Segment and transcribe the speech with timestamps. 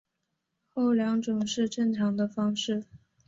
[0.73, 2.85] 后两种是正常的方式。